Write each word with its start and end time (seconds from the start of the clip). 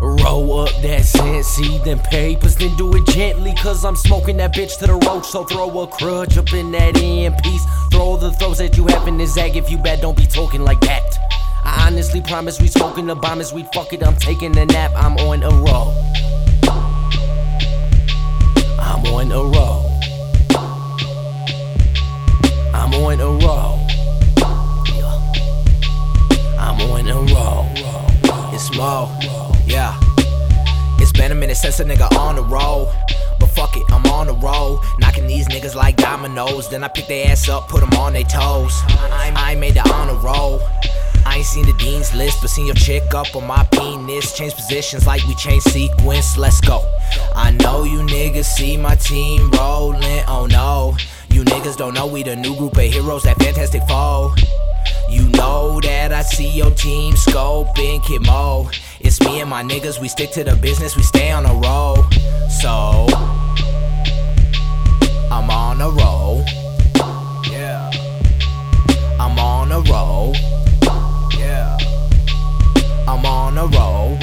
Roll 0.00 0.60
up 0.60 0.70
that 0.82 1.04
sensi, 1.04 1.78
then 1.78 1.98
papers, 1.98 2.54
then 2.56 2.76
do 2.76 2.94
it 2.94 3.06
gently. 3.06 3.52
Cause 3.54 3.84
I'm 3.84 3.96
smoking 3.96 4.36
that 4.36 4.54
bitch 4.54 4.78
to 4.78 4.86
the 4.86 4.94
roach, 4.94 5.26
so 5.26 5.44
throw 5.44 5.80
a 5.80 5.86
crutch 5.88 6.38
up 6.38 6.52
in 6.52 6.70
that 6.72 6.96
end 6.96 7.36
piece. 7.42 7.64
Throw 7.90 8.16
the 8.16 8.30
throws 8.32 8.58
that 8.58 8.76
you 8.76 8.86
have 8.86 9.08
in 9.08 9.18
the 9.18 9.26
zag 9.26 9.56
if 9.56 9.70
you 9.70 9.76
bad, 9.78 10.00
don't 10.00 10.16
be 10.16 10.26
talking 10.26 10.62
like 10.62 10.80
that. 10.82 11.16
I 11.64 11.86
honestly 11.88 12.20
promise 12.20 12.60
we 12.60 12.68
smoking 12.68 13.06
the 13.06 13.16
bomb 13.16 13.40
as 13.40 13.52
we 13.52 13.64
fuck 13.74 13.92
it, 13.92 14.06
I'm 14.06 14.16
taking 14.16 14.56
a 14.56 14.66
nap, 14.66 14.92
I'm 14.94 15.16
on 15.16 15.42
a 15.42 15.50
roll. 15.50 15.94
I'm 18.78 19.04
on 19.06 19.32
a 19.32 19.42
roll. 19.42 19.84
I'm 22.72 22.94
on 22.94 23.20
a 23.20 23.26
roll. 23.26 23.80
I'm 26.58 26.80
on 26.90 27.08
a 27.08 27.34
roll. 27.34 27.66
It's 28.54 28.74
Mo, 28.76 29.10
yeah. 29.68 29.98
It's 30.98 31.12
been 31.12 31.30
a 31.30 31.34
minute 31.34 31.56
since 31.56 31.78
a 31.80 31.84
nigga 31.84 32.10
on 32.16 32.36
the 32.36 32.42
road. 32.42 32.92
But 33.38 33.50
fuck 33.50 33.76
it, 33.76 33.84
I'm 33.90 34.04
on 34.06 34.26
the 34.26 34.34
road. 34.34 34.80
Knocking 34.98 35.26
these 35.26 35.46
niggas 35.48 35.74
like 35.74 35.96
dominoes. 35.96 36.68
Then 36.68 36.82
I 36.82 36.88
pick 36.88 37.06
their 37.06 37.30
ass 37.30 37.48
up, 37.48 37.68
put 37.68 37.80
them 37.80 37.92
on 37.98 38.14
their 38.14 38.24
toes. 38.24 38.72
I, 38.88 39.54
made 39.58 39.74
the 39.74 39.88
honor 39.92 40.14
roll. 40.14 40.60
I 41.24 41.36
ain't 41.36 41.46
seen 41.46 41.66
the 41.66 41.72
dean's 41.74 42.14
list, 42.14 42.38
but 42.40 42.50
seen 42.50 42.66
your 42.66 42.74
chick 42.74 43.14
up 43.14 43.34
on 43.36 43.46
my 43.46 43.64
penis. 43.72 44.36
Change 44.36 44.54
positions 44.54 45.06
like 45.06 45.24
we 45.26 45.34
change 45.34 45.62
sequence. 45.64 46.36
Let's 46.36 46.60
go. 46.60 46.82
I 47.34 47.50
know 47.52 47.84
you 47.84 48.00
niggas 48.00 48.46
see 48.46 48.76
my 48.76 48.96
team 48.96 49.50
rolling. 49.52 50.24
Oh 50.26 50.46
no. 50.50 50.96
You 51.30 51.44
niggas 51.44 51.76
don't 51.76 51.94
know 51.94 52.06
we 52.06 52.22
the 52.22 52.34
new 52.34 52.56
group 52.56 52.76
of 52.76 52.82
heroes, 52.82 53.22
that 53.24 53.38
fantastic 53.38 53.82
foe. 53.86 54.34
You 55.08 55.28
know 55.30 55.80
that 55.82 56.12
I 56.12 56.22
see 56.22 56.48
your 56.48 56.70
team 56.70 57.14
scoping 57.14 58.04
Kid 58.04 58.22
Mo. 58.26 58.70
It's 59.00 59.20
me 59.20 59.40
and 59.40 59.48
my 59.48 59.62
niggas, 59.62 60.00
we 60.00 60.08
stick 60.08 60.32
to 60.32 60.44
the 60.44 60.56
business, 60.56 60.96
we 60.96 61.02
stay 61.02 61.30
on 61.30 61.44
the 61.44 61.54
roll. 61.54 62.04
So, 62.50 63.06
I'm 65.30 65.48
on 65.50 65.80
a 65.80 65.90
roll. 65.90 66.44
Yeah. 67.50 67.90
I'm 69.20 69.38
on 69.38 69.70
a 69.70 69.80
roll. 69.80 70.34
Yeah. 71.38 71.78
I'm 73.06 73.24
on 73.24 73.56
a 73.58 73.66
roll. 73.66 74.18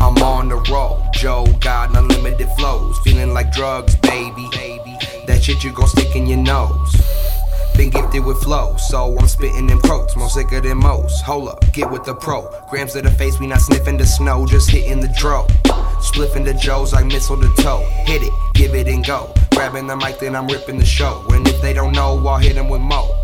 I'm 0.00 0.16
on 0.18 0.48
the 0.48 0.56
roll. 0.70 1.06
Joe 1.12 1.46
got 1.60 1.96
unlimited 1.96 2.48
flows. 2.58 2.98
Feeling 3.00 3.32
like 3.32 3.52
drugs, 3.52 3.94
baby. 3.96 4.48
That 5.26 5.40
shit 5.42 5.62
you 5.62 5.72
gon' 5.72 5.88
stick 5.88 6.16
in 6.16 6.26
your 6.26 6.38
nose. 6.38 6.96
Been 7.76 7.90
gifted 7.90 8.24
with 8.24 8.42
flow, 8.42 8.76
so 8.76 9.16
I'm 9.18 9.28
spitting 9.28 9.68
them 9.68 9.80
quotes. 9.80 9.97
Sicker 10.28 10.60
than 10.60 10.78
most. 10.78 11.22
Hold 11.22 11.48
up, 11.48 11.72
get 11.72 11.90
with 11.90 12.04
the 12.04 12.14
pro. 12.14 12.48
Grams 12.68 12.92
to 12.92 13.02
the 13.02 13.10
face, 13.10 13.40
we 13.40 13.46
not 13.46 13.60
sniffing 13.60 13.96
the 13.96 14.04
snow, 14.04 14.46
just 14.46 14.70
hitting 14.70 15.00
the 15.00 15.08
dro. 15.08 15.46
Spliffing 16.00 16.44
the 16.44 16.54
Joes 16.54 16.92
like 16.92 17.06
missile 17.06 17.40
to 17.40 17.62
toe. 17.62 17.84
Hit 18.04 18.22
it, 18.22 18.32
give 18.54 18.74
it 18.74 18.88
and 18.88 19.04
go. 19.04 19.32
Grabbing 19.52 19.86
the 19.86 19.96
mic, 19.96 20.18
then 20.18 20.36
I'm 20.36 20.46
ripping 20.46 20.78
the 20.78 20.84
show. 20.84 21.24
And 21.30 21.48
if 21.48 21.60
they 21.62 21.72
don't 21.72 21.92
know, 21.92 22.26
I'll 22.26 22.36
hit 22.36 22.54
them 22.56 22.68
with 22.68 22.82
mo. 22.82 23.18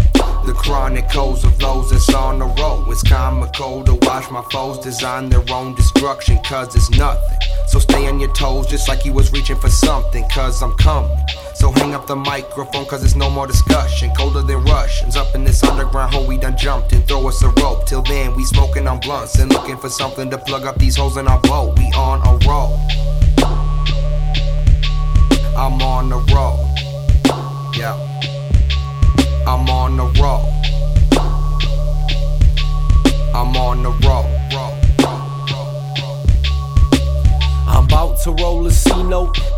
The 0.46 0.54
chronicles 0.56 1.44
of 1.44 1.58
those 1.58 1.90
that's 1.90 2.12
on 2.12 2.38
the 2.38 2.46
road. 2.46 2.86
It's 2.88 3.02
comical 3.02 3.84
to 3.84 3.94
watch 3.94 4.30
my 4.30 4.42
foes 4.50 4.78
design 4.78 5.28
their 5.28 5.44
own 5.52 5.74
destruction, 5.74 6.38
cause 6.42 6.74
it's 6.74 6.90
nothing. 6.90 7.43
So 7.74 7.80
stay 7.80 8.06
on 8.06 8.20
your 8.20 8.32
toes 8.32 8.68
just 8.68 8.88
like 8.88 9.04
you 9.04 9.12
was 9.12 9.32
reaching 9.32 9.56
for 9.56 9.68
something, 9.68 10.24
cause 10.32 10.62
I'm 10.62 10.74
coming. 10.74 11.10
So 11.56 11.72
hang 11.72 11.92
up 11.92 12.06
the 12.06 12.14
microphone, 12.14 12.86
cause 12.86 13.02
it's 13.02 13.16
no 13.16 13.28
more 13.28 13.48
discussion. 13.48 14.12
Colder 14.16 14.42
than 14.42 14.62
Russians. 14.62 15.16
Up 15.16 15.34
in 15.34 15.42
this 15.42 15.60
underground 15.64 16.14
hole, 16.14 16.24
we 16.24 16.38
done 16.38 16.56
jumped 16.56 16.92
and 16.92 17.04
throw 17.08 17.26
us 17.26 17.42
a 17.42 17.48
rope. 17.48 17.84
Till 17.84 18.02
then, 18.02 18.36
we 18.36 18.44
smoking 18.44 18.86
on 18.86 19.00
blunts 19.00 19.40
and 19.40 19.50
looking 19.50 19.76
for 19.76 19.88
something 19.88 20.30
to 20.30 20.38
plug 20.38 20.66
up 20.66 20.78
these 20.78 20.94
holes 20.94 21.16
in 21.16 21.26
our 21.26 21.40
boat. 21.40 21.76
We 21.76 21.86
on 21.96 22.20
a 22.20 22.46
roll. 22.46 22.78
I'm 25.58 25.82
on 25.82 26.10
the 26.10 26.18
roll. 26.32 26.64
Yeah. 27.76 27.98
I'm 29.48 29.68
on 29.68 29.96
the 29.96 30.06
roll. 30.22 30.48
I'm 33.34 33.56
on 33.56 33.82
the 33.82 33.90
roll. 34.06 34.83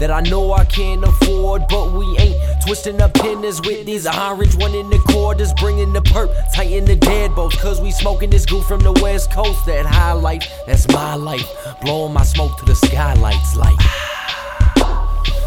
That 0.00 0.10
I 0.10 0.20
know 0.20 0.52
I 0.52 0.64
can't 0.64 1.02
afford, 1.04 1.68
but 1.68 1.92
we 1.92 2.04
ain't 2.18 2.36
twisting 2.66 3.00
up 3.00 3.14
pinners 3.14 3.60
with 3.60 3.86
these 3.86 4.06
orange 4.06 4.56
one 4.56 4.74
in 4.74 4.88
the 4.90 4.98
quarters, 4.98 5.52
bringing 5.54 5.92
the 5.92 6.00
perp, 6.00 6.32
tighten 6.54 6.84
the 6.84 6.96
deadbolts, 6.96 7.58
cause 7.58 7.80
we 7.80 7.90
smoking 7.90 8.30
this 8.30 8.46
goo 8.46 8.62
from 8.62 8.80
the 8.80 8.92
west 9.02 9.32
coast. 9.32 9.66
That 9.66 9.86
high 9.86 10.12
life, 10.12 10.46
that's 10.66 10.86
my 10.88 11.14
life, 11.14 11.48
blowing 11.82 12.12
my 12.12 12.24
smoke 12.24 12.58
to 12.58 12.64
the 12.64 12.74
skylights 12.74 13.56
like. 13.56 13.78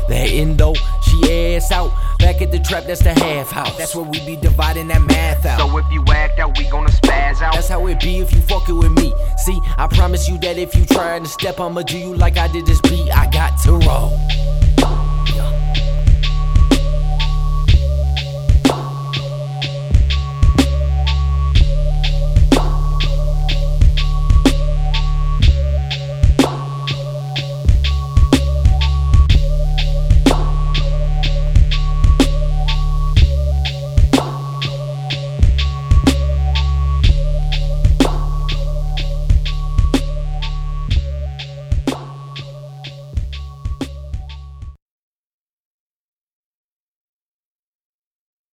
That 0.10 0.28
endo, 0.32 0.74
she 1.04 1.56
ass 1.56 1.72
out. 1.72 1.92
Back 2.18 2.42
at 2.42 2.52
the 2.52 2.60
trap, 2.60 2.86
that's 2.86 3.04
the 3.04 3.14
half 3.14 3.52
house. 3.52 3.78
That's 3.78 3.96
where 3.96 4.04
we 4.04 4.20
be 4.26 4.36
dividing 4.36 4.88
that 4.88 5.02
math 5.04 5.46
out. 5.46 5.60
So 5.60 5.78
if 5.78 5.86
you 5.92 6.04
act 6.10 6.40
out, 6.40 6.58
we 6.58 6.68
gonna 6.70 6.90
spaz 6.90 7.42
out. 7.42 7.54
That's 7.54 7.68
how 7.68 7.86
it 7.88 8.00
be 8.00 8.18
if 8.18 8.34
you 8.34 8.42
fucking 8.42 8.78
with 8.78 8.92
me. 8.92 9.09
See, 9.46 9.60
I 9.78 9.88
promise 9.88 10.28
you 10.28 10.38
that 10.40 10.58
if 10.58 10.76
you 10.76 10.86
trying 10.86 11.24
to 11.24 11.30
step, 11.30 11.60
I'ma 11.60 11.82
do 11.84 11.98
you 11.98 12.14
like 12.14 12.38
I 12.38 12.48
did 12.50 12.66
this 12.66 12.82
beat. 12.82 13.10
I 13.12 13.30
got 13.32 13.58
to 13.64 13.74
roll. 13.88 14.12